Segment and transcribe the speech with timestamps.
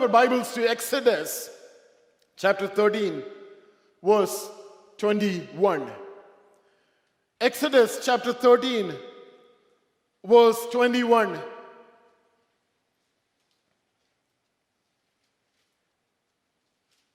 [0.00, 1.50] our Bibles to Exodus
[2.34, 3.22] chapter 13,
[4.02, 4.48] verse
[4.96, 5.92] 21.
[7.38, 8.94] Exodus chapter 13,
[10.24, 11.38] verse 21.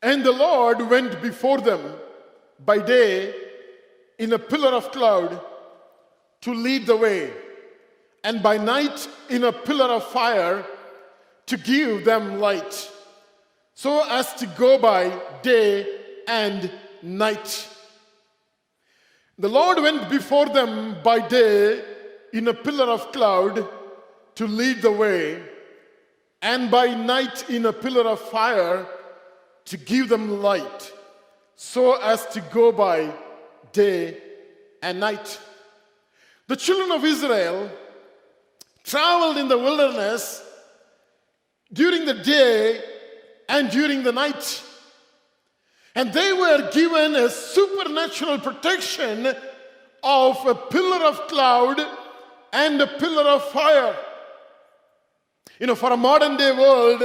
[0.04, 1.82] And the Lord went before them
[2.64, 3.34] by day
[4.20, 5.42] in a pillar of cloud
[6.42, 7.34] to lead the way,
[8.24, 10.64] and by night in a pillar of fire
[11.46, 12.92] to give them light,
[13.74, 15.86] so as to go by day
[16.28, 16.72] and
[17.02, 17.68] night.
[19.38, 21.84] The Lord went before them by day
[22.34, 23.68] in a pillar of cloud
[24.36, 25.42] to lead the way,
[26.42, 28.86] and by night in a pillar of fire
[29.66, 30.92] to give them light,
[31.56, 33.12] so as to go by
[33.72, 34.18] day
[34.82, 35.40] and night.
[36.48, 37.72] The children of Israel
[38.84, 40.44] traveled in the wilderness
[41.76, 42.82] during the day
[43.50, 44.64] and during the night.
[45.94, 49.28] And they were given a supernatural protection
[50.04, 51.80] of a pillar of cloud
[52.54, 53.96] and a pillar of fire.
[55.60, 57.04] You know, for a modern day world,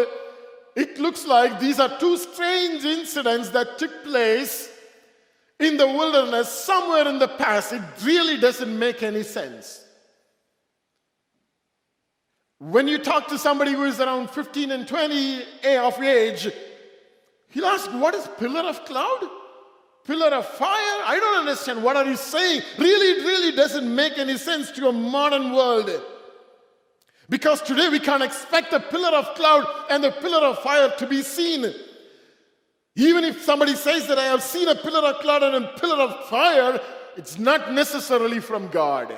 [0.76, 4.70] it looks like these are two strange incidents that took place
[5.58, 7.72] in the wilderness somewhere in the past.
[7.72, 9.84] It really doesn't make any sense.
[12.60, 15.42] When you talk to somebody who is around 15 and 20
[15.78, 16.46] of age,
[17.48, 19.28] he'll ask, What is pillar of cloud?
[20.04, 21.00] Pillar of fire?
[21.06, 21.82] I don't understand.
[21.82, 22.60] What are you saying?
[22.78, 25.90] Really, it really doesn't make any sense to a modern world.
[27.30, 31.06] Because today we can't expect the pillar of cloud and the pillar of fire to
[31.06, 31.72] be seen.
[32.94, 36.02] Even if somebody says that I have seen a pillar of cloud and a pillar
[36.02, 36.78] of fire,
[37.16, 39.16] it's not necessarily from God.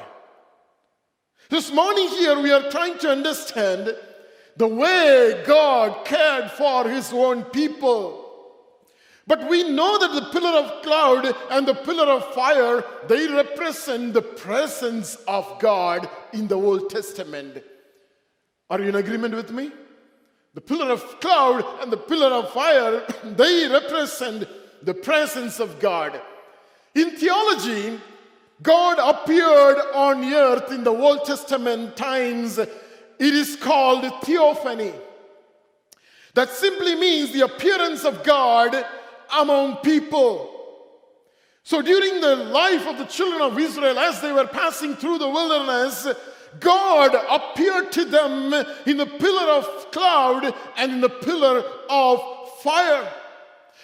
[1.53, 3.95] This morning, here, we are trying to understand
[4.57, 8.25] the way God cared for His own people.
[9.27, 14.15] But we know that the pillar of cloud and the pillar of fire, they represent
[14.15, 17.63] the presence of God in the Old Testament.
[18.71, 19.73] Are you in agreement with me?
[20.55, 24.49] The pillar of cloud and the pillar of fire, they represent
[24.83, 26.19] the presence of God.
[26.95, 28.01] In theology,
[28.63, 32.59] God appeared on earth in the Old Testament times.
[32.59, 32.71] It
[33.19, 34.93] is called theophany.
[36.35, 38.87] That simply means the appearance of God
[39.37, 40.49] among people.
[41.65, 45.29] So during the life of the children of Israel, as they were passing through the
[45.29, 46.09] wilderness,
[46.59, 48.53] God appeared to them
[48.87, 52.21] in the pillar of cloud and in the pillar of
[52.61, 53.09] fire.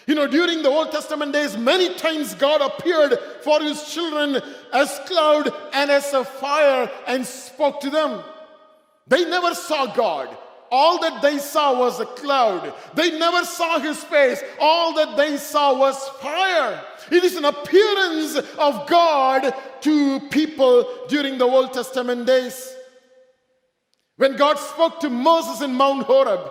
[0.08, 4.40] You know, during the Old Testament days, many times God appeared for his children
[4.72, 8.22] as cloud and as a fire and spoke to them.
[9.06, 10.34] They never saw God.
[10.70, 12.72] All that they saw was a cloud.
[12.94, 14.42] They never saw his face.
[14.58, 16.82] All that they saw was fire.
[17.10, 19.52] It is an appearance of God
[19.82, 22.74] to people during the Old Testament days.
[24.16, 26.50] When God spoke to Moses in Mount Horeb,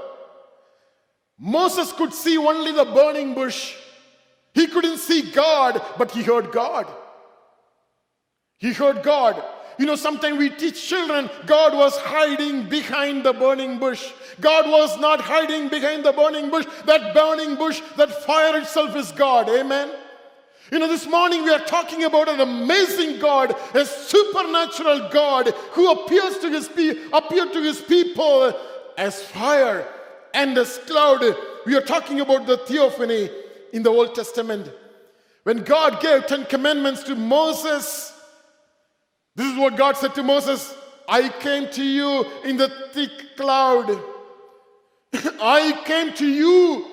[1.40, 3.76] Moses could see only the burning bush.
[4.54, 6.88] He couldn't see God, but he heard God.
[8.58, 9.44] He heard God.
[9.78, 14.12] You know, sometimes we teach children God was hiding behind the burning bush.
[14.42, 16.66] God was not hiding behind the burning bush.
[16.86, 19.48] That burning bush, that fire itself is God.
[19.50, 19.92] Amen.
[20.72, 25.92] You know, this morning we are talking about an amazing God, a supernatural God who
[25.92, 28.54] appears to his pe- appeared to his people
[28.98, 29.88] as fire
[30.38, 31.24] and as cloud.
[31.66, 33.30] We are talking about the theophany
[33.74, 34.72] in the Old Testament.
[35.44, 38.14] When God gave 10 commandments to Moses,
[39.36, 40.74] this is what God said to Moses
[41.10, 43.98] I came to you in the thick cloud.
[45.42, 46.86] I came to you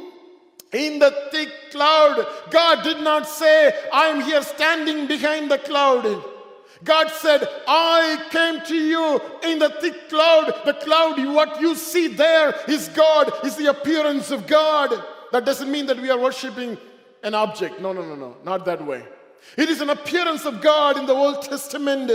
[0.73, 2.26] in the thick cloud.
[2.50, 6.25] God did not say, I'm here standing behind the cloud.
[6.84, 10.52] God said, I came to you in the thick cloud.
[10.64, 15.02] The cloud, what you see there is God, is the appearance of God.
[15.32, 16.76] That doesn't mean that we are worshiping
[17.22, 17.81] an object.
[17.81, 19.02] No, no, no, no, not that way.
[19.56, 22.12] It is an appearance of God in the Old Testament.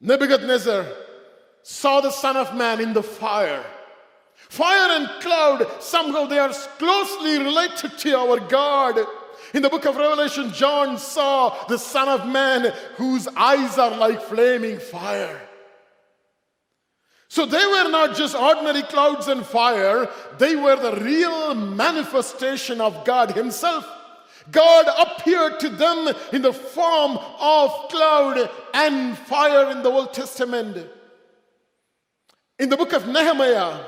[0.00, 0.86] Nebuchadnezzar
[1.62, 3.64] saw the Son of Man in the fire.
[4.34, 8.98] Fire and cloud, somehow they are closely related to our God.
[9.54, 14.20] In the book of Revelation, John saw the Son of Man whose eyes are like
[14.22, 15.40] flaming fire.
[17.28, 20.08] So they were not just ordinary clouds and fire,
[20.38, 23.86] they were the real manifestation of God Himself.
[24.50, 30.86] God appeared to them in the form of cloud and fire in the Old Testament.
[32.58, 33.84] In the book of Nehemiah,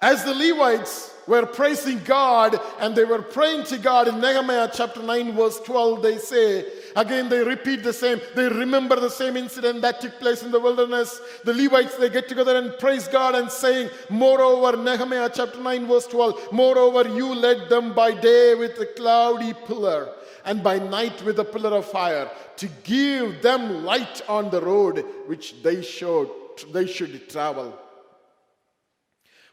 [0.00, 5.00] As the Levites were praising God and they were praying to God in Nehemiah chapter
[5.00, 6.66] 9, verse 12, they say,
[6.96, 10.58] again, they repeat the same, they remember the same incident that took place in the
[10.58, 11.20] wilderness.
[11.44, 16.08] The Levites, they get together and praise God and saying, Moreover, Nehemiah chapter 9, verse
[16.08, 20.12] 12, Moreover, you led them by day with a cloudy pillar
[20.44, 25.04] and by night with a pillar of fire to give them light on the road
[25.26, 26.28] which they should,
[26.72, 27.78] they should travel.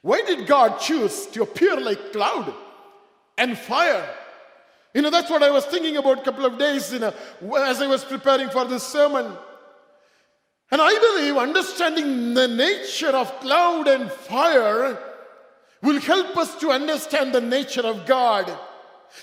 [0.01, 2.53] Why did God choose to appear like cloud
[3.37, 4.07] and fire?
[4.93, 7.13] You know, that's what I was thinking about a couple of days you know,
[7.57, 9.31] as I was preparing for this sermon.
[10.71, 14.97] And I believe understanding the nature of cloud and fire
[15.81, 18.51] will help us to understand the nature of God.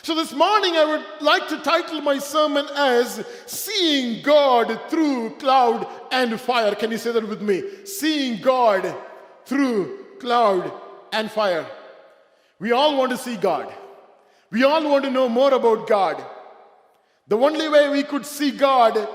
[0.02, 5.86] So this morning I would like to title my sermon as Seeing God Through Cloud
[6.10, 6.74] and Fire.
[6.74, 7.62] Can you say that with me?
[7.84, 8.94] Seeing God
[9.44, 10.72] through cloud,
[11.12, 11.66] and fire.
[12.58, 13.72] We all want to see God.
[14.50, 16.24] We all want to know more about God.
[17.28, 19.06] The only way we could see God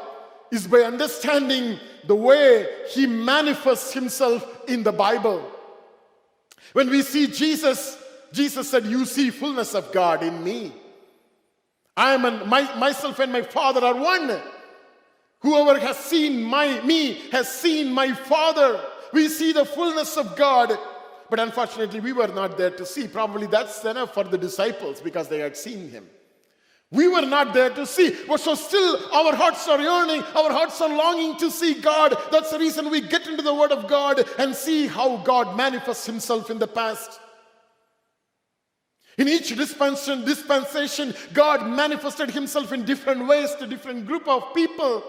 [0.51, 5.43] is by understanding the way He manifests Himself in the Bible.
[6.73, 7.97] When we see Jesus,
[8.31, 10.71] Jesus said, You see fullness of God in me.
[11.97, 14.39] I am an, my, myself and my Father are one.
[15.39, 18.79] Whoever has seen my, me has seen my Father.
[19.11, 20.77] We see the fullness of God
[21.29, 23.07] but unfortunately, we were not there to see.
[23.07, 26.07] Probably that's enough for the disciples because they had seen him.
[26.91, 28.15] We were not there to see.
[28.27, 32.17] But so still our hearts are yearning, our hearts are longing to see God.
[32.31, 36.07] That's the reason we get into the Word of God and see how God manifests
[36.07, 37.19] Himself in the past.
[39.19, 45.03] In each dispensation, dispensation, God manifested Himself in different ways to different group of people.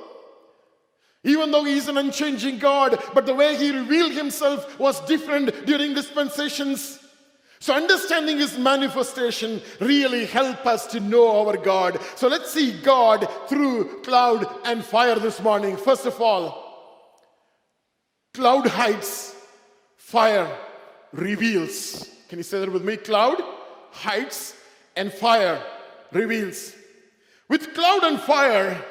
[1.22, 5.66] Even though he is an unchanging God, but the way he revealed himself was different
[5.66, 6.98] during dispensations.
[7.60, 12.00] So understanding his manifestation really help us to know our God.
[12.16, 15.76] So let's see God through cloud and fire this morning.
[15.76, 16.70] First of all,
[18.32, 19.34] cloud hides,
[19.98, 20.50] fire
[21.12, 22.08] reveals.
[22.30, 22.96] Can you say that with me?
[22.96, 23.42] Cloud
[23.90, 24.54] hides
[24.96, 25.62] and fire
[26.12, 26.74] reveals.
[27.48, 28.82] With cloud and fire,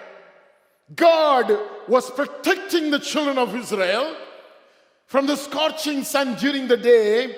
[0.95, 1.57] God
[1.87, 4.15] was protecting the children of Israel
[5.05, 7.35] from the scorching sun during the day.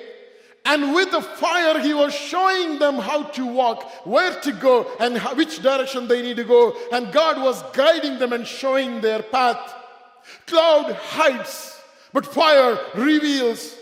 [0.64, 5.18] And with the fire, he was showing them how to walk, where to go, and
[5.36, 6.76] which direction they need to go.
[6.92, 9.74] And God was guiding them and showing their path.
[10.46, 11.80] Cloud hides,
[12.14, 13.76] but fire reveals.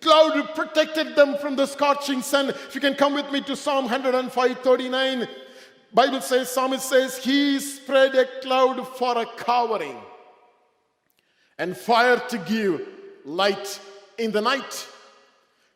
[0.00, 2.48] Cloud protected them from the scorching sun.
[2.48, 5.28] If you can come with me to Psalm 105 39.
[5.94, 9.96] Bible says, psalmist says, He spread a cloud for a covering
[11.56, 12.82] and fire to give
[13.24, 13.80] light
[14.18, 14.88] in the night.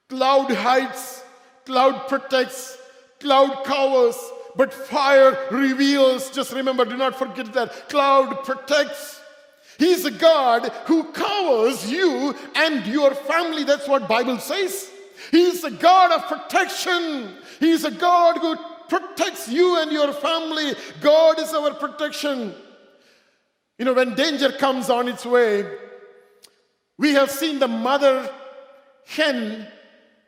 [0.09, 1.23] Cloud hides,
[1.65, 2.77] cloud protects,
[3.21, 4.17] cloud covers,
[4.57, 6.31] but fire reveals.
[6.31, 7.89] Just remember, do not forget that.
[7.89, 9.21] Cloud protects.
[9.79, 13.63] He's a God who covers you and your family.
[13.63, 14.91] That's what Bible says.
[15.31, 17.35] He's a God of protection.
[17.61, 18.57] He's a God who
[18.89, 20.75] protects you and your family.
[21.01, 22.55] God is our protection.
[23.79, 25.65] You know, when danger comes on its way,
[26.97, 28.31] we have seen the mother
[29.07, 29.67] hen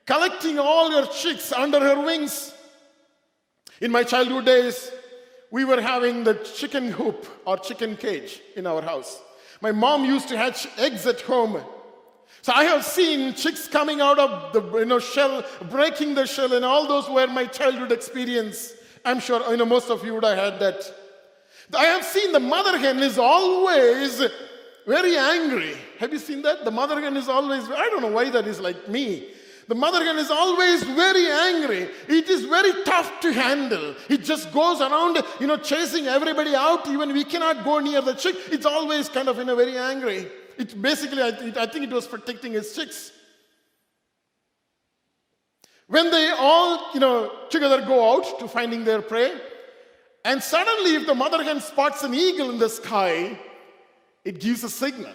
[0.07, 2.55] collecting all her chicks under her wings.
[3.81, 4.91] In my childhood days,
[5.51, 9.21] we were having the chicken hoop or chicken cage in our house.
[9.61, 11.61] My mom used to hatch eggs at home
[12.43, 16.53] so I have seen chicks coming out of the you know, shell, breaking the shell,
[16.53, 18.73] and all those were my childhood experience.
[19.05, 20.95] I'm sure you know most of you would have had that.
[21.77, 24.23] I have seen the mother hen is always
[24.87, 25.77] very angry.
[25.99, 26.65] Have you seen that?
[26.65, 29.29] The mother hen is always, I don't know why that is like me.
[29.69, 31.89] The mother hen is always very angry.
[32.09, 33.95] It is very tough to handle.
[34.09, 36.89] It just goes around, you know, chasing everybody out.
[36.89, 38.35] Even we cannot go near the chick.
[38.51, 40.29] It's always kind of, you know, very angry.
[40.59, 43.13] It basically, I, I think it was protecting its chicks.
[45.87, 49.33] When they all, you know, together go out to finding their prey,
[50.25, 53.39] and suddenly, if the mother hen spots an eagle in the sky,
[54.25, 55.15] it gives a signal,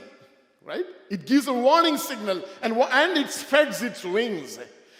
[0.63, 0.85] right?
[1.09, 4.59] It gives a warning signal, and, and it spreads its wings.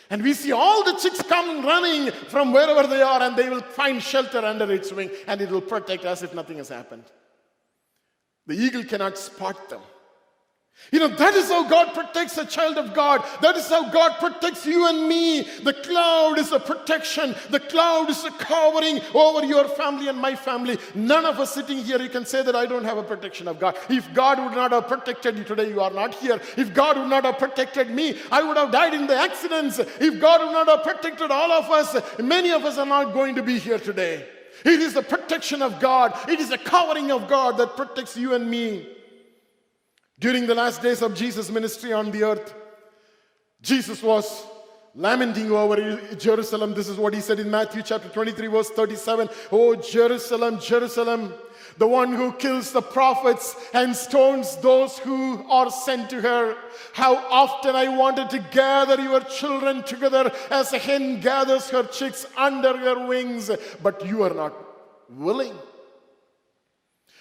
[0.10, 3.62] And we see all the chicks come running from wherever they are, and they will
[3.62, 7.06] find shelter under its wing, and it will protect us if nothing has happened.
[8.46, 9.82] The eagle cannot spot them.
[10.91, 13.24] You know, that is how God protects a child of God.
[13.41, 15.41] That is how God protects you and me.
[15.41, 20.36] The cloud is a protection, the cloud is a covering over your family and my
[20.36, 20.77] family.
[20.94, 23.60] None of us sitting here, you can say that I don't have a protection of
[23.60, 23.77] God.
[23.89, 26.39] If God would not have protected you today, you are not here.
[26.55, 29.79] If God would not have protected me, I would have died in the accidents.
[29.79, 33.36] If God would not have protected all of us, many of us are not going
[33.36, 34.27] to be here today.
[34.63, 38.34] It is the protection of God, it is the covering of God that protects you
[38.34, 38.94] and me.
[40.19, 42.53] During the last days of Jesus' ministry on the earth,
[43.62, 44.45] Jesus was
[44.95, 46.74] lamenting over Jerusalem.
[46.74, 49.27] This is what he said in Matthew chapter 23, verse 37.
[49.51, 51.34] Oh, Jerusalem, Jerusalem,
[51.77, 56.55] the one who kills the prophets and stones those who are sent to her.
[56.93, 62.25] How often I wanted to gather your children together as a hen gathers her chicks
[62.38, 63.51] under her wings,
[63.84, 64.53] but you are not
[65.10, 65.57] willing.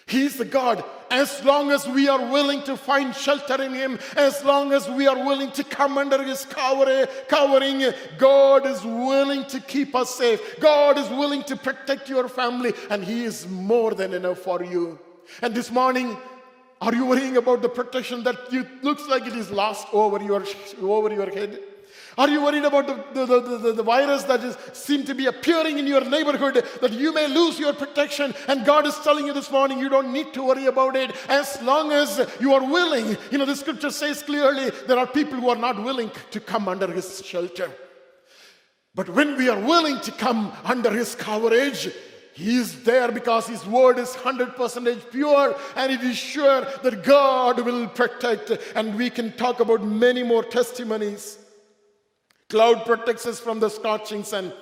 [0.07, 0.85] He is the God.
[1.11, 5.07] As long as we are willing to find shelter in Him, as long as we
[5.07, 10.61] are willing to come under His covering, God is willing to keep us safe.
[10.61, 14.99] God is willing to protect your family, and He is more than enough for you.
[15.41, 16.17] And this morning,
[16.83, 20.45] are you worrying about the protection that you, looks like it is lost over your,
[20.83, 21.61] over your head?
[22.17, 25.79] Are you worried about the, the, the, the, virus that is seem to be appearing
[25.79, 28.35] in your neighborhood that you may lose your protection?
[28.47, 31.61] And God is telling you this morning, you don't need to worry about it as
[31.63, 33.17] long as you are willing.
[33.31, 36.69] You know, the scripture says clearly there are people who are not willing to come
[36.69, 37.71] under his shelter.
[38.95, 41.91] But when we are willing to come under his coverage,
[42.35, 47.65] he is there because His word is 100% pure and it is sure that God
[47.65, 48.51] will protect.
[48.75, 51.39] And we can talk about many more testimonies.
[52.51, 54.53] Cloud protects us from the scorching sun.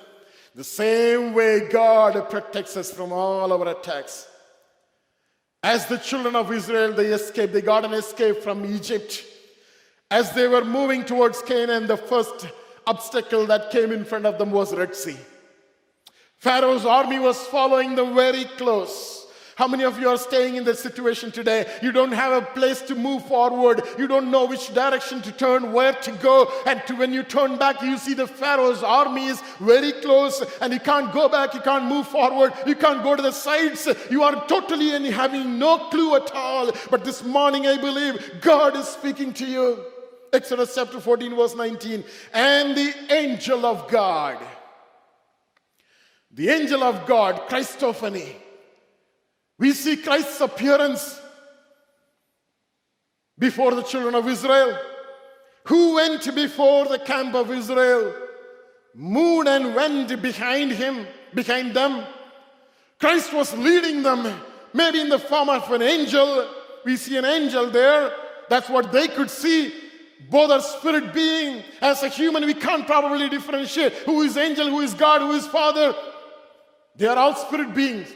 [0.55, 4.27] The same way God protects us from all our attacks.
[5.63, 9.23] As the children of Israel, they escaped, they got an escape from Egypt.
[10.11, 12.47] As they were moving towards Canaan, the first
[12.85, 15.17] obstacle that came in front of them was Red Sea.
[16.37, 19.22] Pharaoh's army was following them very close.
[19.55, 21.71] How many of you are staying in this situation today?
[21.83, 23.83] You don't have a place to move forward.
[23.99, 26.51] You don't know which direction to turn, where to go.
[26.65, 30.73] And to, when you turn back, you see the Pharaoh's army is very close and
[30.73, 31.53] you can't go back.
[31.53, 32.53] You can't move forward.
[32.65, 33.87] You can't go to the sides.
[34.09, 36.71] You are totally and having no clue at all.
[36.89, 39.85] But this morning, I believe God is speaking to you.
[40.33, 42.03] Exodus chapter 14, verse 19.
[42.33, 44.39] And the angel of God,
[46.31, 48.37] the angel of God, Christophany,
[49.63, 51.21] we see Christ's appearance
[53.39, 54.77] before the children of Israel.
[55.67, 58.13] Who went before the camp of Israel?
[58.93, 62.03] Moved and went behind him, behind them.
[62.99, 64.37] Christ was leading them,
[64.73, 66.45] maybe in the form of an angel.
[66.83, 68.11] We see an angel there.
[68.49, 69.73] That's what they could see.
[70.29, 71.63] Both are spirit being.
[71.79, 75.47] As a human, we can't probably differentiate who is angel, who is God, who is
[75.47, 75.95] Father.
[76.97, 78.13] They are all spirit beings.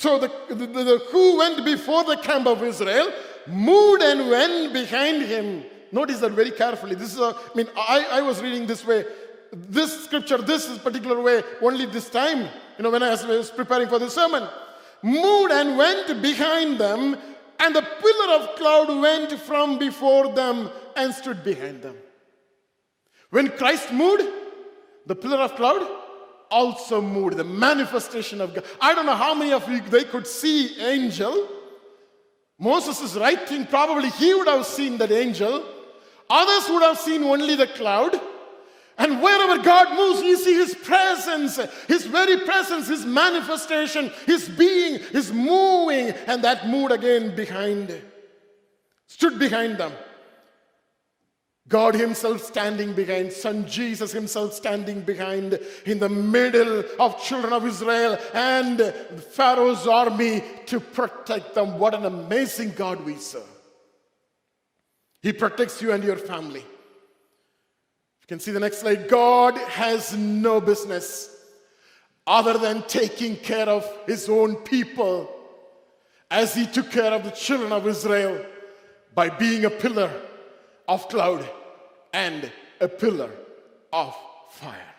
[0.00, 3.12] So the, the, the, who went before the camp of Israel
[3.46, 5.62] moved and went behind him.
[5.92, 6.94] Notice that very carefully.
[6.94, 9.04] This is a, I mean, I, I was reading this way.
[9.52, 13.88] This scripture, this is particular way, only this time, you know, when I was preparing
[13.88, 14.48] for the sermon.
[15.02, 17.18] Moved and went behind them,
[17.58, 21.96] and the pillar of cloud went from before them and stood behind them.
[23.28, 24.24] When Christ moved,
[25.04, 25.99] the pillar of cloud
[26.50, 28.64] also moved, the manifestation of God.
[28.80, 31.48] I don't know how many of you they could see angel.
[32.58, 35.64] Moses is writing, probably he would have seen that angel.
[36.28, 38.20] Others would have seen only the cloud.
[38.98, 44.98] And wherever God moves, you see His presence, His very presence, His manifestation, His being,
[45.10, 46.10] His moving.
[46.26, 47.98] And that mood again behind,
[49.06, 49.92] stood behind them.
[51.70, 57.64] God Himself standing behind, Son Jesus Himself standing behind in the middle of children of
[57.64, 58.92] Israel and
[59.30, 61.78] Pharaoh's army to protect them.
[61.78, 63.44] What an amazing God we serve.
[65.22, 66.58] He protects you and your family.
[66.60, 69.08] You can see the next slide.
[69.08, 71.36] God has no business
[72.26, 75.32] other than taking care of His own people
[76.32, 78.44] as He took care of the children of Israel
[79.14, 80.10] by being a pillar
[80.88, 81.48] of cloud
[82.12, 82.50] and
[82.80, 83.30] a pillar
[83.92, 84.16] of
[84.50, 84.90] fire.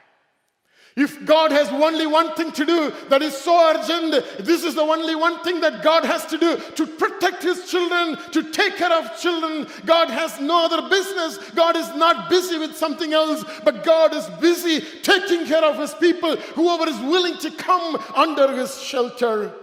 [0.97, 4.81] If God has only one thing to do that is so urgent, this is the
[4.81, 8.91] only one thing that God has to do to protect His children, to take care
[8.91, 9.67] of children.
[9.85, 11.37] God has no other business.
[11.51, 15.93] God is not busy with something else, but God is busy taking care of His
[15.93, 19.53] people, whoever is willing to come under His shelter.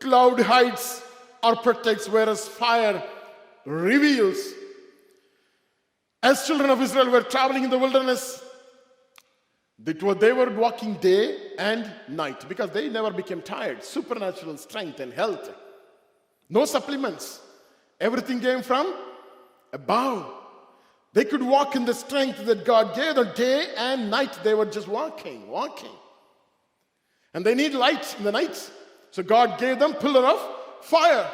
[0.00, 1.00] Cloud hides
[1.44, 3.00] or protects, whereas fire
[3.64, 4.38] reveals.
[6.22, 8.42] As children of Israel were traveling in the wilderness,
[9.78, 13.84] they were, walking day and night because they never became tired.
[13.84, 15.50] Supernatural strength and health.
[16.48, 17.40] No supplements.
[18.00, 18.94] Everything came from
[19.72, 20.32] above.
[21.12, 24.38] They could walk in the strength that God gave them day and night.
[24.42, 25.94] They were just walking, walking.
[27.32, 28.70] And they need light in the night.
[29.12, 30.40] So God gave them pillar of
[30.82, 31.30] fire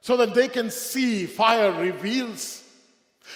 [0.00, 2.63] so that they can see fire reveals.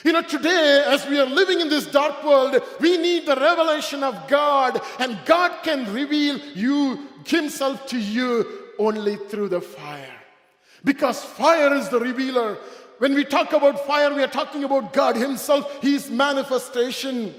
[0.05, 4.03] You know, today, as we are living in this dark world, we need the revelation
[4.03, 8.47] of God, and God can reveal you Himself to you
[8.79, 10.15] only through the fire.
[10.85, 12.59] Because fire is the revealer.
[12.99, 17.35] When we talk about fire, we are talking about God Himself, His manifestation.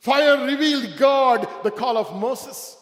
[0.00, 2.76] Fire revealed God, the call of Moses.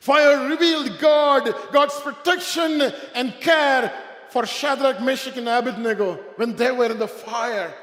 [0.00, 2.82] Fire revealed God, God's protection
[3.14, 3.92] and care
[4.30, 7.74] for Shadrach, Meshach, and Abednego when they were in the fire.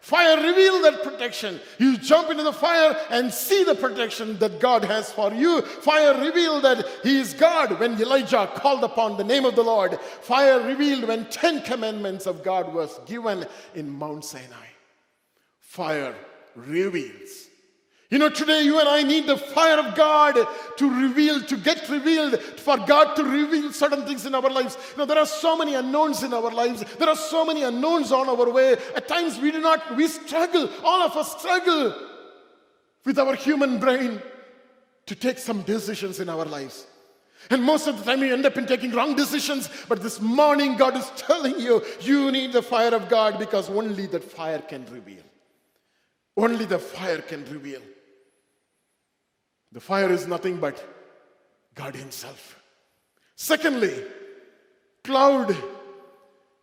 [0.00, 1.60] Fire revealed that protection.
[1.78, 5.60] You jump into the fire and see the protection that God has for you.
[5.60, 10.00] Fire revealed that He is God when Elijah called upon the name of the Lord.
[10.22, 14.68] Fire revealed when Ten Commandments of God was given in Mount Sinai.
[15.60, 16.14] Fire
[16.56, 17.49] reveals.
[18.10, 20.36] You know, today you and I need the fire of God
[20.78, 24.76] to reveal, to get revealed, for God to reveal certain things in our lives.
[24.92, 26.84] You know, there are so many unknowns in our lives.
[26.98, 28.72] There are so many unknowns on our way.
[28.96, 30.68] At times we do not, we struggle.
[30.82, 31.94] All of us struggle
[33.04, 34.20] with our human brain
[35.06, 36.88] to take some decisions in our lives.
[37.48, 39.70] And most of the time, we end up in taking wrong decisions.
[39.88, 44.06] But this morning, God is telling you, you need the fire of God because only
[44.08, 45.22] that fire can reveal.
[46.36, 47.80] Only the fire can reveal.
[49.72, 50.84] The fire is nothing but
[51.74, 52.60] God Himself.
[53.36, 54.04] Secondly,
[55.04, 55.56] cloud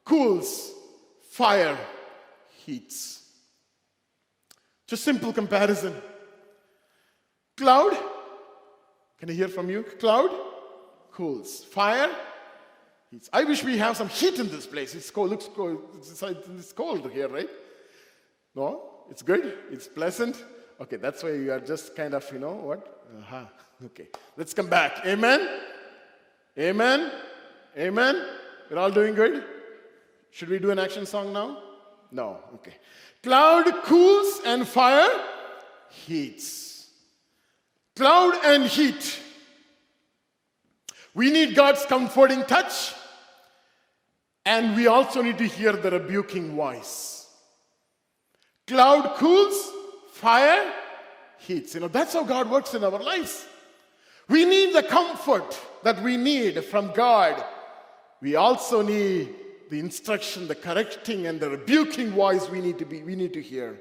[0.03, 0.71] cools,
[1.29, 1.77] fire
[2.65, 3.23] heats.
[4.87, 5.93] Just simple comparison.
[7.55, 7.97] Cloud,
[9.17, 9.83] can I hear from you?
[9.83, 10.29] Cloud
[11.11, 12.09] cools, fire
[13.09, 13.29] heats.
[13.33, 14.93] I wish we have some heat in this place.
[14.93, 15.81] It's cold, looks cold.
[15.97, 17.49] It's, it's cold here, right?
[18.53, 20.43] No, it's good, it's pleasant.
[20.79, 23.03] Okay, that's why you are just kind of, you know, what?
[23.19, 23.45] Uh-huh.
[23.85, 24.07] Okay.
[24.35, 25.05] Let's come back.
[25.05, 25.47] Amen.
[26.57, 27.11] Amen.
[27.77, 28.25] Amen.
[28.69, 29.43] We're all doing good?
[30.31, 31.61] Should we do an action song now?
[32.11, 32.39] No.
[32.55, 32.75] Okay.
[33.23, 35.09] Cloud cools and fire
[35.89, 36.89] heats.
[37.95, 39.19] Cloud and heat.
[41.13, 42.93] We need God's comforting touch,
[44.45, 47.27] and we also need to hear the rebuking voice.
[48.67, 49.71] Cloud cools,
[50.17, 50.73] fire
[51.37, 51.75] heats.
[51.75, 53.45] You know, that's how God works in our lives.
[54.27, 57.43] We need the comfort that we need from God.
[58.21, 59.33] We also need
[59.69, 63.41] the instruction, the correcting, and the rebuking voice we need to be, we need to
[63.41, 63.79] hear.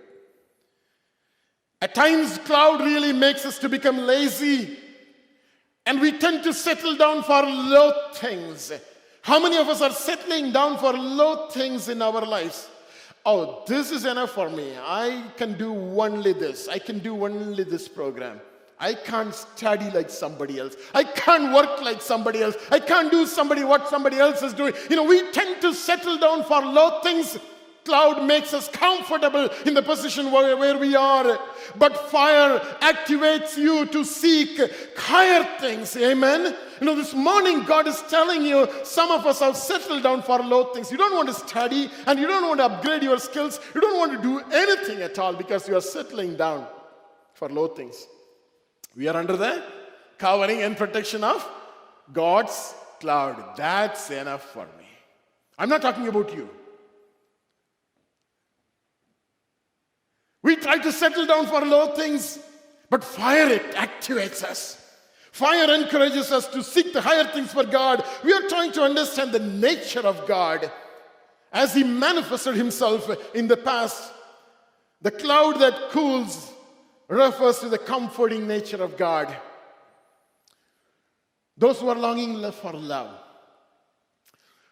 [1.80, 4.76] At times, cloud really makes us to become lazy,
[5.84, 8.72] and we tend to settle down for low things.
[9.22, 12.68] How many of us are settling down for low things in our lives?
[13.26, 14.72] Oh, this is enough for me.
[14.80, 16.68] I can do only this.
[16.68, 18.40] I can do only this program.
[18.78, 20.76] I can't study like somebody else.
[20.94, 22.56] I can't work like somebody else.
[22.70, 24.74] I can't do somebody what somebody else is doing.
[24.88, 27.38] You know, we tend to settle down for low things
[27.86, 31.38] cloud makes us comfortable in the position where, where we are.
[31.76, 34.60] But fire activates you to seek
[34.96, 35.96] higher things.
[35.96, 36.54] Amen.
[36.80, 40.38] You know, this morning God is telling you some of us have settled down for
[40.40, 40.90] low things.
[40.90, 43.60] You don't want to study and you don't want to upgrade your skills.
[43.74, 46.66] You don't want to do anything at all because you are settling down
[47.32, 48.06] for low things.
[48.96, 49.62] We are under the
[50.18, 51.46] covering and protection of
[52.12, 53.56] God's cloud.
[53.56, 54.88] That's enough for me.
[55.58, 56.48] I'm not talking about you.
[60.46, 62.38] We try to settle down for low things,
[62.88, 64.80] but fire it activates us.
[65.32, 68.04] Fire encourages us to seek the higher things for God.
[68.22, 70.70] We are trying to understand the nature of God
[71.52, 74.12] as He manifested Himself in the past.
[75.02, 76.52] The cloud that cools
[77.08, 79.36] refers to the comforting nature of God.
[81.58, 83.10] Those who are longing for love,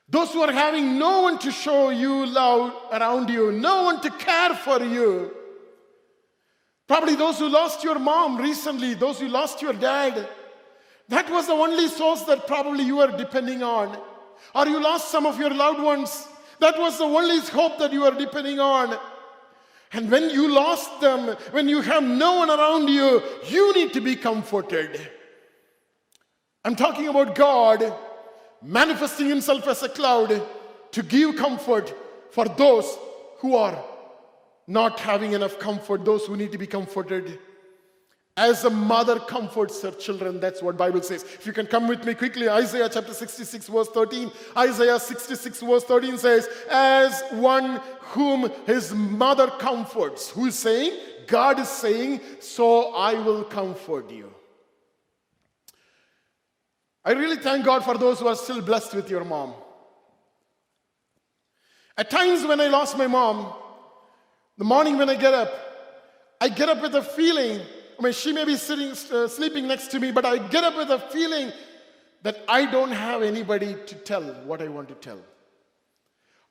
[0.08, 4.10] those who are having no one to show you love around you, no one to
[4.10, 5.34] care for you,
[6.87, 10.29] Probably those who lost your mom recently, those who lost your dad.
[11.09, 13.99] That was the only source that probably you were depending on.
[14.55, 16.29] Or you lost some of your loved ones.
[16.61, 18.99] That was the only hope that you were depending on.
[19.92, 24.01] And when you lost them, when you have no one around you, you need to
[24.01, 25.01] be comforted.
[26.64, 27.94] I'm talking about God
[28.62, 30.42] manifesting Himself as a cloud
[30.92, 31.94] to give comfort
[32.31, 32.99] for those
[33.38, 33.83] who are
[34.66, 37.38] not having enough comfort, those who need to be comforted.
[38.37, 41.22] As a mother comforts her children, that's what Bible says.
[41.22, 44.33] If you can come with me quickly, Isaiah chapter 66 verse 13.
[44.57, 50.31] Isaiah 66 verse 13 says, as one whom his mother comforts.
[50.31, 50.98] Who is saying?
[51.29, 54.33] God is saying, so I will comfort you.
[57.05, 59.55] I really thank God for those who are still blessed with your mom.
[61.96, 63.53] At times when I lost my mom,
[64.57, 65.53] the morning when I get up,
[66.40, 67.61] I get up with a feeling.
[67.99, 70.77] I mean, she may be sitting, uh, sleeping next to me, but I get up
[70.77, 71.53] with a feeling
[72.23, 75.19] that I don't have anybody to tell what I want to tell.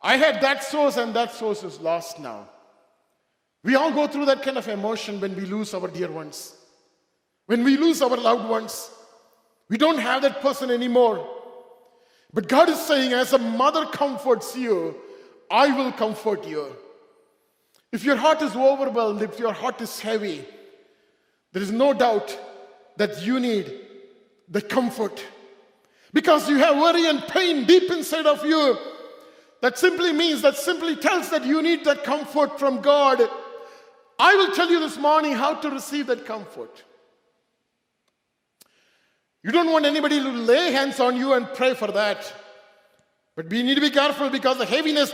[0.01, 2.49] I had that source, and that source is lost now.
[3.63, 6.55] We all go through that kind of emotion when we lose our dear ones,
[7.45, 8.91] when we lose our loved ones.
[9.69, 11.25] We don't have that person anymore.
[12.33, 14.95] But God is saying, as a mother comforts you,
[15.49, 16.75] I will comfort you.
[17.93, 20.43] If your heart is overwhelmed, if your heart is heavy,
[21.51, 22.35] there is no doubt
[22.97, 23.71] that you need
[24.49, 25.23] the comfort.
[26.11, 28.75] Because you have worry and pain deep inside of you.
[29.61, 33.21] That simply means, that simply tells that you need that comfort from God.
[34.17, 36.83] I will tell you this morning how to receive that comfort.
[39.43, 42.33] You don't want anybody to lay hands on you and pray for that.
[43.35, 45.13] But we need to be careful because the heaviness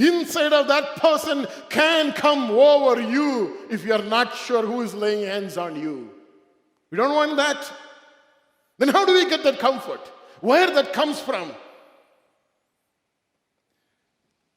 [0.00, 4.94] inside of that person can come over you if you are not sure who is
[4.94, 6.10] laying hands on you.
[6.90, 7.70] We don't want that.
[8.78, 10.00] Then how do we get that comfort?
[10.40, 11.52] Where that comes from?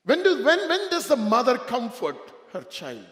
[0.06, 2.17] When, do, when, when does the mother comfort
[2.53, 3.06] her child?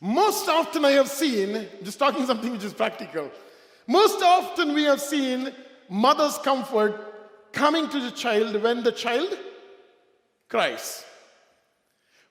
[0.00, 3.30] Most often I have seen, just talking something which is practical,
[3.86, 5.52] most often we have seen
[5.88, 9.36] mother's comfort coming to the child when the child
[10.50, 11.04] cries.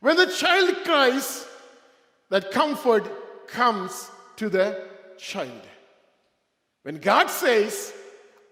[0.01, 1.47] When the child cries,
[2.29, 5.62] that comfort comes to the child.
[6.84, 7.93] When God says,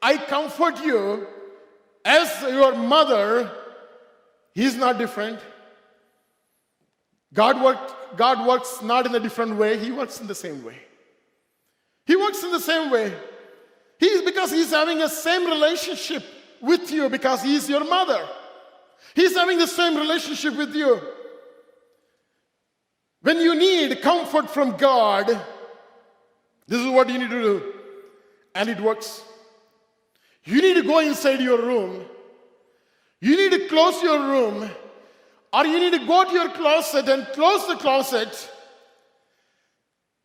[0.02, 1.28] I comfort you
[2.04, 3.52] as your mother,
[4.54, 5.40] He's not different.
[7.34, 10.78] God, worked, God works not in a different way, He works in the same way.
[12.06, 13.14] He works in the same way.
[14.00, 16.24] He's because He's having a same relationship
[16.62, 18.28] with you because He's your mother.
[19.16, 21.02] He's having the same relationship with you.
[23.22, 25.28] When you need comfort from God,
[26.68, 27.74] this is what you need to do.
[28.56, 29.24] And it works.
[30.46, 32.06] You need to go inside your room.
[33.20, 34.70] You need to close your room.
[35.52, 38.52] Or you need to go to your closet and close the closet.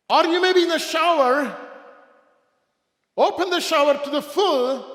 [0.09, 1.57] Or you may be in the shower.
[3.17, 4.92] Open the shower to the full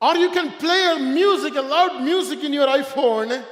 [0.00, 3.44] or you can play a music, a loud music in your iPhone.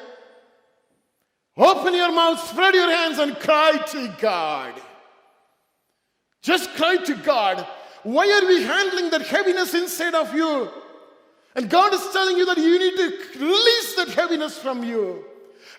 [1.56, 4.74] Open your mouth, spread your hands, and cry to God.
[6.40, 7.66] Just cry to God.
[8.04, 10.70] Why are we handling that heaviness inside of you?
[11.54, 15.24] And God is telling you that you need to release that heaviness from you.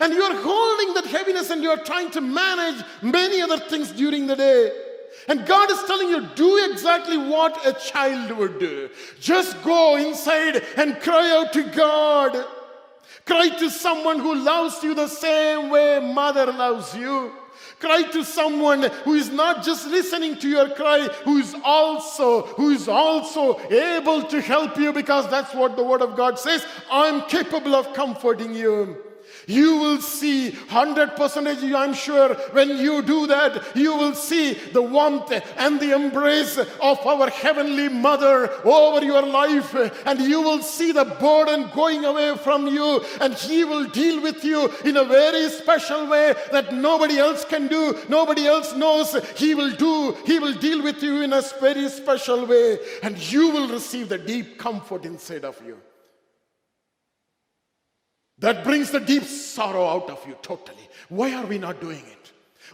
[0.02, 3.92] And you are holding that heaviness and you are trying to manage many other things
[3.92, 4.89] during the day.
[5.28, 8.90] And God is telling you, do exactly what a child would do.
[9.20, 12.46] Just go inside and cry out to God.
[13.26, 17.32] Cry to someone who loves you the same way mother loves you.
[17.80, 22.72] Cry to someone who is not just listening to your cry, who is also, who
[22.72, 26.66] is also able to help you because that's what the word of God says.
[26.92, 28.98] I'm capable of comforting you.
[29.48, 35.32] You will see 100% I'm sure when you do that, you will see the warmth
[35.58, 39.74] and the embrace of our Heavenly Mother over your life.
[40.06, 43.04] And you will see the burden going away from you.
[43.22, 47.68] And He will deal with you in a very special way that nobody else can
[47.68, 49.16] do, nobody else knows.
[49.36, 52.80] He will do, He will deal with you in a very special way.
[53.04, 55.78] And you will receive the deep comfort inside of you.
[58.40, 60.78] That brings the deep sorrow out of you totally.
[61.10, 62.20] Why are we not doing it?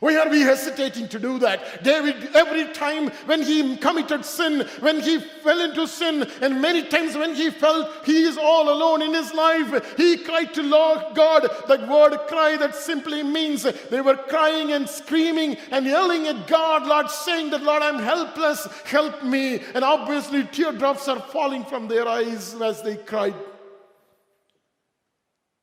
[0.01, 1.83] Why are we hesitating to do that?
[1.83, 7.15] David, every time when he committed sin, when he fell into sin, and many times
[7.15, 11.47] when he felt he is all alone in his life, he cried to Lord God.
[11.69, 16.85] That word cry that simply means they were crying and screaming and yelling at God,
[16.85, 19.61] Lord, saying that, Lord, I'm helpless, help me.
[19.73, 23.35] And obviously, teardrops are falling from their eyes as they cried.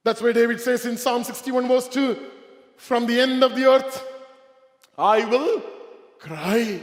[0.05, 2.17] That's why David says in Psalm 61, verse 2
[2.77, 4.05] From the end of the earth,
[4.99, 5.63] I will
[6.19, 6.81] cry.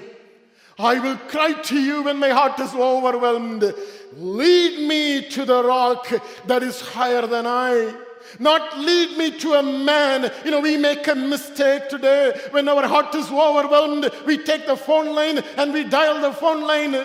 [0.78, 3.74] I will cry to you when my heart is overwhelmed.
[4.14, 6.08] Lead me to the rock
[6.48, 7.94] that is higher than I.
[8.40, 10.32] Not lead me to a man.
[10.46, 12.40] You know, we make a mistake today.
[12.52, 16.66] When our heart is overwhelmed, we take the phone line and we dial the phone
[16.66, 16.96] line.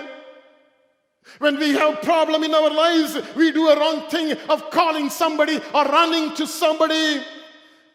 [1.38, 5.60] When we have problem in our lives, we do a wrong thing of calling somebody
[5.74, 7.22] or running to somebody.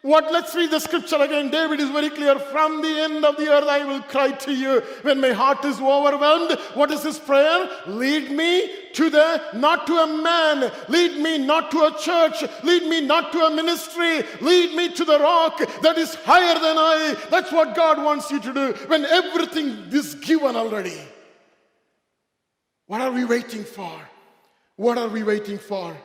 [0.02, 0.32] What?
[0.32, 1.50] Let's read the scripture again.
[1.50, 2.38] David is very clear.
[2.38, 4.80] From the end of the earth I will cry to you.
[5.02, 7.68] When my heart is overwhelmed, what is his prayer?
[7.86, 10.72] Lead me to the, not to a man.
[10.88, 12.42] Lead me not to a church.
[12.62, 14.22] Lead me not to a ministry.
[14.40, 17.16] Lead me to the rock that is higher than I.
[17.30, 20.98] That's what God wants you to do when everything is given already.
[22.90, 23.92] What are we waiting for?
[24.74, 25.96] What are we waiting for?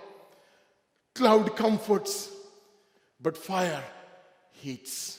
[1.15, 2.29] Cloud comforts
[3.19, 3.83] but fire
[4.51, 5.17] heats.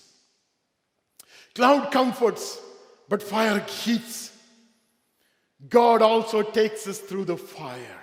[1.56, 2.60] Cloud comforts,
[3.08, 4.30] but fire heats.
[5.68, 8.00] God also takes us through the fire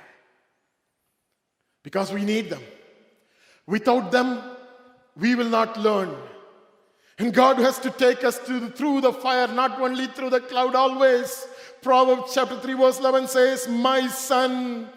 [1.84, 2.64] because we need them.
[3.66, 4.42] Without them,
[5.16, 6.14] we will not learn.
[7.18, 11.48] And God has to take us through the, fire, not only through the cloud, always.
[11.84, 14.90] Proverbs chapter 3, verse 11 says, My son,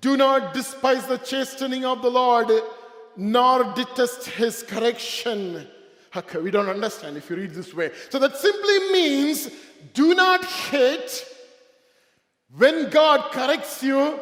[0.00, 2.50] do not despise the chastening of the Lord
[3.16, 5.66] nor detest his correction.
[6.16, 7.90] Okay, we don't understand if you read this way.
[8.10, 9.50] So that simply means
[9.94, 11.26] do not hate
[12.56, 14.18] when God corrects you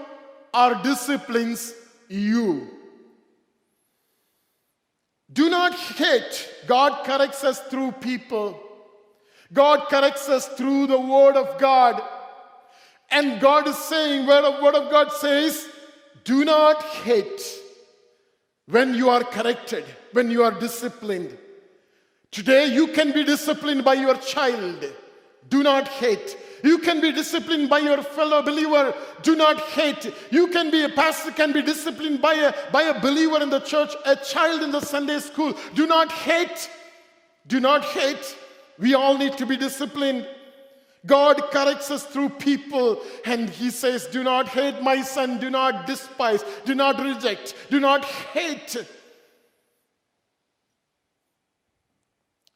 [0.53, 1.75] or disciplines
[2.09, 2.69] you.
[5.33, 6.49] Do not hate.
[6.67, 8.61] God corrects us through people.
[9.53, 12.03] God corrects us through the Word of God.
[13.11, 15.69] And God is saying, Word the Word of God says,
[16.25, 17.43] do not hate
[18.67, 21.37] when you are corrected, when you are disciplined.
[22.31, 24.85] Today, you can be disciplined by your child.
[25.49, 26.37] Do not hate.
[26.63, 28.95] You can be disciplined by your fellow believer.
[29.23, 30.13] Do not hate.
[30.31, 33.61] You can be a pastor, can be disciplined by a, by a believer in the
[33.61, 35.55] church, a child in the Sunday school.
[35.75, 36.71] Do not hate.
[37.47, 38.37] Do not hate.
[38.81, 40.27] We all need to be disciplined.
[41.07, 45.87] God corrects us through people, and He says, Do not hate my son, do not
[45.87, 48.77] despise, do not reject, do not hate.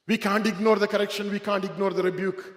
[0.07, 2.55] We can't ignore the correction, we can't ignore the rebuke.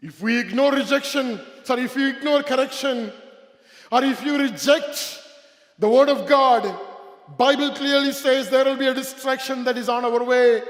[0.00, 3.12] If we ignore rejection, sorry, if you ignore correction,
[3.92, 5.20] or if you reject
[5.78, 6.76] the word of God,
[7.38, 10.62] Bible clearly says there will be a distraction that is on our way.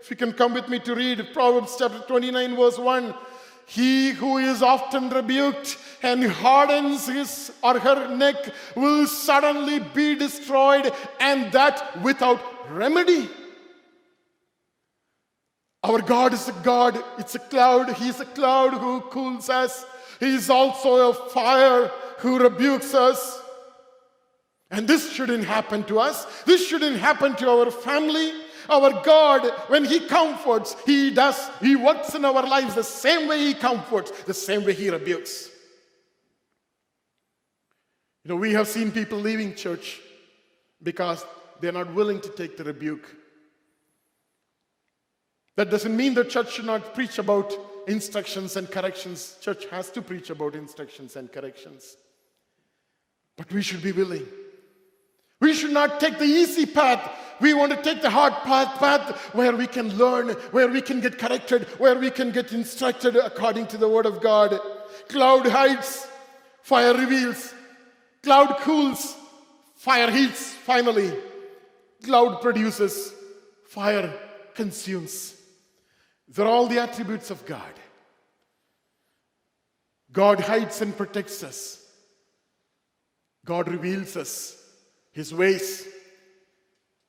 [0.00, 3.14] If you can come with me to read Proverbs chapter 29, verse 1.
[3.66, 8.36] He who is often rebuked and hardens his or her neck
[8.74, 13.28] will suddenly be destroyed, and that without remedy.
[15.82, 17.92] Our God is a God, it's a cloud.
[17.94, 19.84] He's a cloud who cools us.
[20.18, 23.40] He is also a fire who rebukes us.
[24.70, 26.26] And this shouldn't happen to us.
[26.44, 28.32] This shouldn't happen to our family.
[28.68, 33.38] Our God, when He comforts, He does, He works in our lives the same way
[33.38, 35.50] He comforts, the same way He rebukes.
[38.24, 40.00] You know, we have seen people leaving church
[40.82, 41.24] because
[41.60, 43.16] they're not willing to take the rebuke.
[45.56, 47.52] That doesn't mean the church should not preach about
[47.88, 49.36] instructions and corrections.
[49.40, 51.96] Church has to preach about instructions and corrections.
[53.36, 54.26] But we should be willing.
[55.40, 57.10] We should not take the easy path.
[57.40, 61.00] We want to take the hard path, path where we can learn, where we can
[61.00, 64.58] get corrected, where we can get instructed according to the word of God.
[65.08, 66.06] Cloud hides,
[66.62, 67.54] fire reveals.
[68.22, 69.16] Cloud cools,
[69.76, 71.12] fire heats, finally.
[72.02, 73.14] Cloud produces,
[73.68, 74.12] fire
[74.54, 75.34] consumes.
[76.26, 77.72] These are all the attributes of God.
[80.12, 81.84] God hides and protects us.
[83.44, 84.60] God reveals us
[85.12, 85.86] his ways.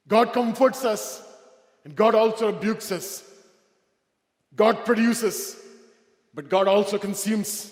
[0.10, 1.24] God comforts us,
[1.86, 3.24] and God also rebukes us.
[4.56, 5.56] God produces,
[6.34, 7.72] but God also consumes.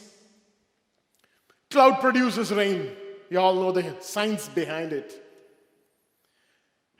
[1.71, 2.91] Cloud produces rain.
[3.29, 5.23] You all know the science behind it.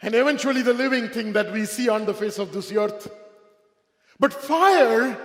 [0.02, 3.10] And eventually, the living thing that we see on the face of this earth.
[4.19, 5.17] But fire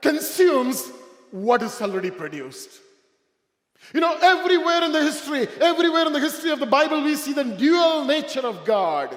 [0.00, 0.90] consumes
[1.30, 2.70] what is already produced.
[3.92, 7.34] You know, everywhere in the history, everywhere in the history of the Bible, we see
[7.34, 9.14] the dual nature of God.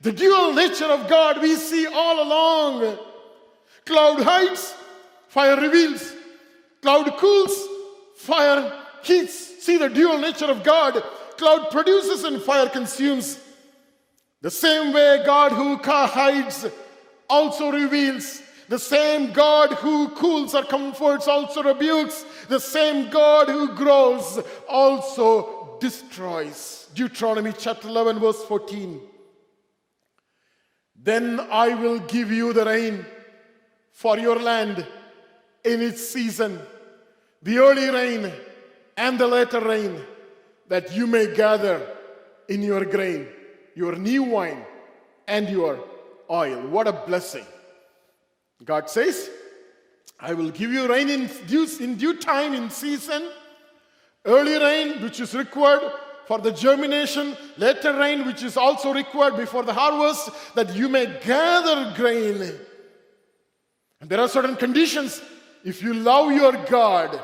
[0.00, 2.98] The dual nature of God we see all along.
[3.84, 4.74] Cloud hides,
[5.28, 6.12] fire reveals.
[6.82, 7.68] Cloud cools,
[8.16, 9.64] fire heats.
[9.64, 11.02] See the dual nature of God.
[11.36, 13.40] Cloud produces and fire consumes.
[14.40, 16.66] The same way God who hides
[17.28, 18.42] also reveals.
[18.68, 22.24] The same God who cools or comforts also rebukes.
[22.48, 26.88] The same God who grows also destroys.
[26.94, 29.00] Deuteronomy chapter 11, verse 14.
[31.02, 33.06] Then I will give you the rain
[33.92, 34.86] for your land
[35.64, 36.60] in its season,
[37.42, 38.32] the early rain
[38.96, 40.00] and the later rain,
[40.68, 41.80] that you may gather
[42.48, 43.28] in your grain,
[43.74, 44.64] your new wine,
[45.26, 45.84] and your
[46.30, 46.60] oil.
[46.68, 47.44] What a blessing.
[48.64, 49.30] God says,
[50.18, 53.30] I will give you rain in due, in due time, in season,
[54.24, 55.92] early rain, which is required
[56.28, 61.06] for the germination, later rain, which is also required before the harvest, that you may
[61.24, 62.52] gather grain.
[63.98, 65.22] And there are certain conditions.
[65.64, 67.18] If you love your God,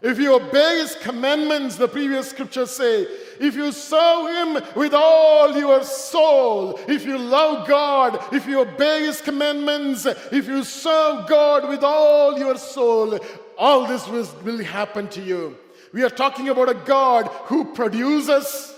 [0.00, 3.02] if you obey his commandments, the previous scriptures say,
[3.40, 9.06] if you serve him with all your soul, if you love God, if you obey
[9.06, 13.18] his commandments, if you serve God with all your soul,
[13.58, 15.58] all this will, will happen to you.
[15.92, 18.74] We are talking about a God who produces.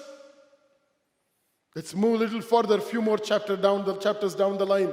[1.75, 4.93] Let's move a little further, a few more chapter down the chapters down the line.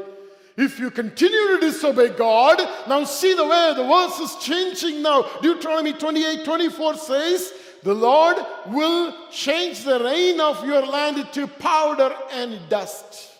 [0.57, 5.21] If you continue to disobey God, now see the way the verse is changing now.
[5.41, 7.53] Deuteronomy 28 24 says,
[7.83, 13.31] The Lord will change the rain of your land to powder and dust.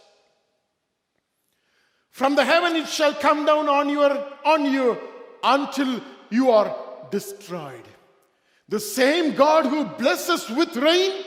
[2.11, 4.97] From the heaven it shall come down on, your, on you
[5.43, 6.75] until you are
[7.11, 7.83] destroyed.
[8.69, 11.23] The same God who blesses with rain,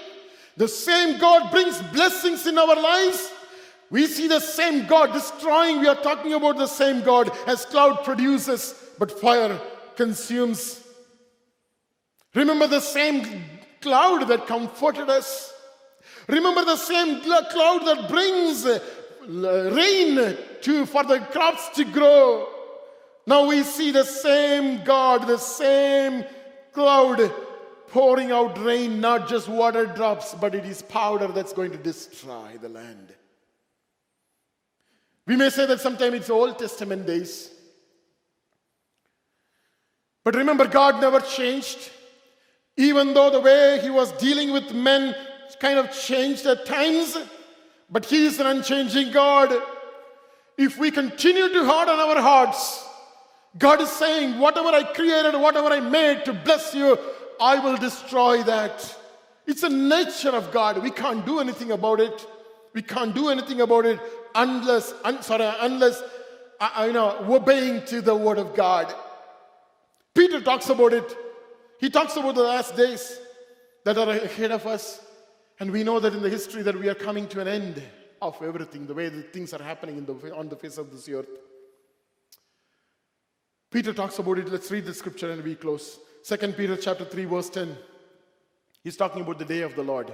[0.57, 3.33] the same God brings blessings in our lives.
[3.91, 5.81] We see the same God destroying.
[5.81, 9.61] We are talking about the same God as cloud produces, but fire
[9.97, 10.83] consumes.
[12.33, 13.27] Remember the same
[13.81, 15.53] cloud that comforted us.
[16.29, 18.79] Remember the same cloud that brings uh,
[19.75, 22.49] rain to, for the crops to grow.
[23.27, 26.25] Now we see the same God, the same
[26.73, 27.33] cloud
[27.89, 32.57] pouring out rain, not just water drops, but it is powder that's going to destroy
[32.61, 33.13] the land.
[35.27, 37.51] We may say that sometimes it's Old Testament days.
[40.25, 41.91] But remember, God never changed.
[42.77, 45.15] Even though the way He was dealing with men
[45.61, 47.17] kind of changed at times,
[47.91, 49.53] but He is an unchanging God.
[50.57, 52.85] If we continue to harden our hearts,
[53.59, 56.99] God is saying, Whatever I created, whatever I made to bless you,
[57.41, 58.99] I will destroy that.
[59.47, 60.83] It's a nature of God.
[60.83, 62.27] We can't do anything about it.
[62.73, 64.01] We can't do anything about it
[64.35, 66.03] unless, un, sorry, unless,
[66.61, 68.95] uh, you know, obeying to the word of God.
[70.15, 71.17] Peter talks about it.
[71.79, 73.19] He talks about the last days
[73.85, 75.01] that are ahead of us.
[75.59, 77.83] And we know that in the history that we are coming to an end
[78.21, 81.27] of everything, the way that things are happening the, on the face of this earth.
[83.73, 84.53] Peter talks about it.
[84.53, 85.99] Let's read the scripture and we close.
[86.23, 87.75] Second Peter chapter 3, verse 10.
[88.85, 90.13] He's talking about the day of the Lord.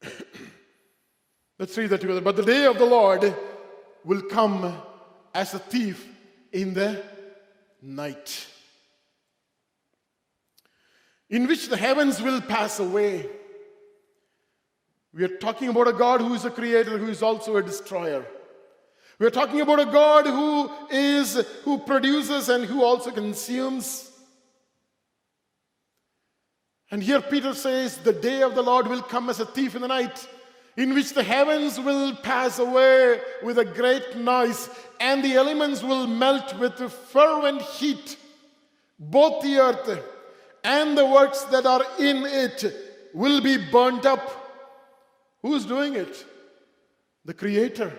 [1.58, 2.20] Let's read that together.
[2.20, 3.34] But the day of the Lord
[4.04, 4.80] will come
[5.34, 6.06] as a thief
[6.52, 7.02] in the
[7.82, 8.46] night,
[11.28, 13.28] in which the heavens will pass away.
[15.12, 18.24] We are talking about a God who is a creator, who is also a destroyer.
[19.18, 24.10] We're talking about a God who is, who produces and who also consumes.
[26.90, 29.82] And here Peter says, The day of the Lord will come as a thief in
[29.82, 30.26] the night,
[30.76, 36.06] in which the heavens will pass away with a great noise, and the elements will
[36.06, 38.16] melt with fervent heat.
[39.00, 40.04] Both the earth
[40.62, 42.64] and the works that are in it
[43.14, 44.34] will be burnt up.
[45.42, 46.24] Who's doing it?
[47.24, 47.92] The Creator.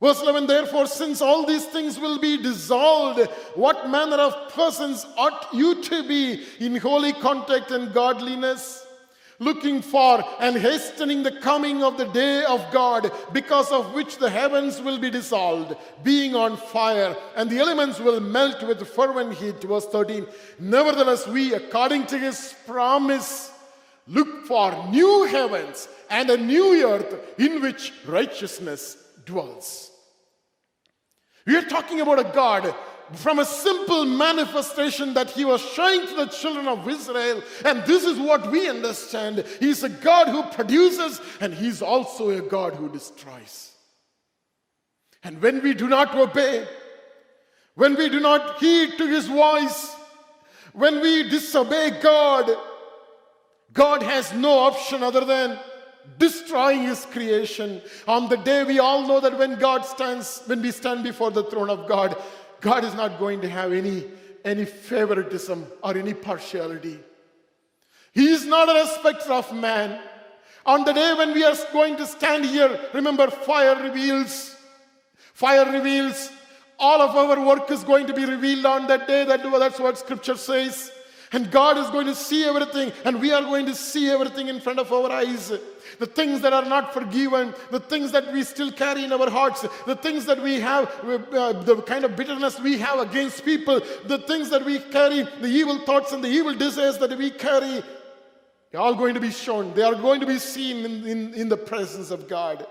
[0.00, 3.20] Verse 11, therefore, since all these things will be dissolved,
[3.54, 8.86] what manner of persons ought you to be in holy contact and godliness?
[9.38, 14.30] Looking for and hastening the coming of the day of God, because of which the
[14.30, 19.62] heavens will be dissolved, being on fire, and the elements will melt with fervent heat.
[19.62, 20.26] Verse 13,
[20.58, 23.50] nevertheless, we, according to his promise,
[24.06, 29.89] look for new heavens and a new earth in which righteousness dwells.
[31.50, 32.72] We are talking about a God
[33.14, 37.42] from a simple manifestation that he was showing to the children of Israel.
[37.64, 39.44] And this is what we understand.
[39.58, 43.72] He's a God who produces, and he's also a God who destroys.
[45.24, 46.68] And when we do not obey,
[47.74, 49.96] when we do not heed to his voice,
[50.72, 52.48] when we disobey God,
[53.72, 55.58] God has no option other than
[56.18, 57.80] destroying his creation.
[58.06, 61.44] On the day we all know that when God stands, when we stand before the
[61.44, 62.16] throne of God,
[62.60, 64.04] God is not going to have any,
[64.44, 66.98] any favoritism or any partiality.
[68.12, 70.00] He is not a respecter of man.
[70.66, 74.56] On the day when we are going to stand here, remember, fire reveals.
[75.32, 76.30] Fire reveals.
[76.78, 79.24] All of our work is going to be revealed on that day.
[79.24, 80.92] That, that's what scripture says.
[81.32, 84.60] And God is going to see everything, and we are going to see everything in
[84.60, 85.52] front of our eyes.
[86.00, 89.64] The things that are not forgiven, the things that we still carry in our hearts,
[89.86, 94.18] the things that we have, uh, the kind of bitterness we have against people, the
[94.18, 97.82] things that we carry, the evil thoughts and the evil desires that we carry,
[98.72, 99.72] they're all going to be shown.
[99.74, 102.66] They are going to be seen in, in, in the presence of God.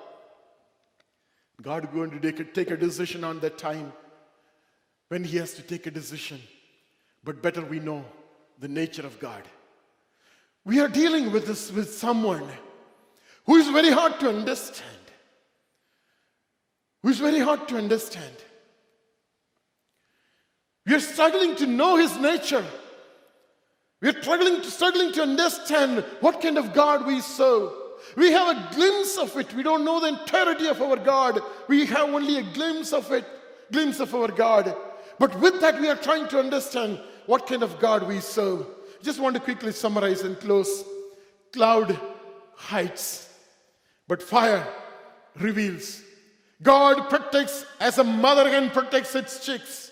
[1.61, 3.93] God is going to take a, take a decision on that time
[5.07, 6.41] when He has to take a decision.
[7.23, 8.03] But better we know
[8.59, 9.41] the nature of God.
[10.65, 12.47] We are dealing with this with someone
[13.45, 14.85] who is very hard to understand.
[17.01, 18.35] Who is very hard to understand.
[20.85, 22.65] We are struggling to know his nature.
[24.01, 27.71] We are struggling to, struggling to understand what kind of God we serve.
[28.15, 29.53] We have a glimpse of it.
[29.53, 31.39] We don't know the entirety of our God.
[31.67, 33.25] We have only a glimpse of it,
[33.71, 34.75] glimpse of our God.
[35.17, 36.99] But with that, we are trying to understand
[37.29, 38.65] what kind of God we serve.
[39.03, 40.83] Just want to quickly summarize and close.
[41.53, 41.95] Cloud
[42.55, 43.29] hides,
[44.07, 44.67] but fire
[45.39, 46.01] reveals.
[46.63, 49.91] God protects as a mother hen protects its chicks.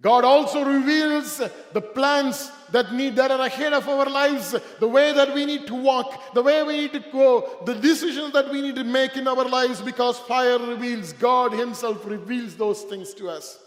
[0.00, 1.40] God also reveals
[1.72, 5.68] the plans that need that are ahead of our lives, the way that we need
[5.68, 9.16] to walk, the way we need to go, the decisions that we need to make
[9.16, 13.60] in our lives because fire reveals, God Himself reveals those things to us.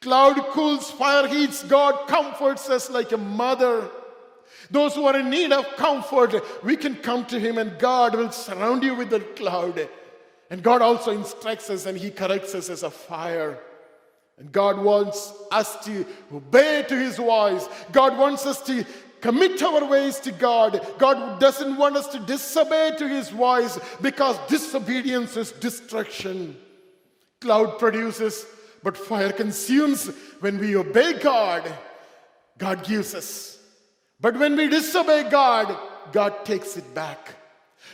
[0.00, 3.90] Cloud cools, fire heats, God comforts us like a mother.
[4.70, 6.34] Those who are in need of comfort,
[6.64, 9.88] we can come to Him and God will surround you with the cloud.
[10.50, 13.58] And God also instructs us and He corrects us as a fire.
[14.38, 17.68] And God wants us to obey to His voice.
[17.90, 18.84] God wants us to
[19.20, 20.86] commit our ways to God.
[20.98, 26.56] God doesn't want us to disobey to His voice because disobedience is destruction.
[27.40, 28.46] Cloud produces,
[28.86, 30.06] but fire consumes.
[30.38, 31.64] When we obey God,
[32.56, 33.58] God gives us.
[34.20, 35.76] But when we disobey God,
[36.12, 37.34] God takes it back.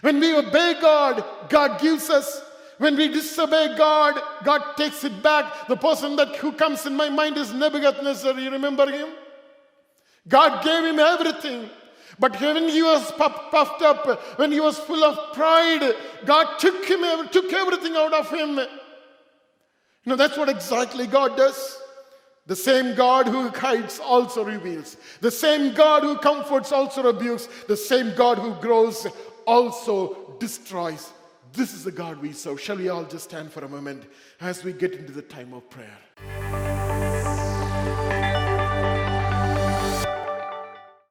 [0.03, 2.43] When we obey God, God gives us.
[2.77, 5.67] When we disobey God, God takes it back.
[5.67, 8.39] The person that who comes in my mind is Nebuchadnezzar.
[8.39, 9.09] You remember him?
[10.29, 11.71] God gave him everything.
[12.19, 15.95] But when he was puffed up, when he was full of pride,
[16.27, 18.61] God took him, took everything out of him.
[20.05, 21.79] You know, that's what exactly God does.
[22.47, 24.97] The same God who hides also reveals.
[25.21, 27.49] The same God who comforts also rebukes.
[27.69, 29.07] The same God who grows
[29.47, 31.13] also destroys.
[31.53, 32.61] This is the God we serve.
[32.61, 34.05] Shall we all just stand for a moment
[34.41, 35.99] as we get into the time of prayer?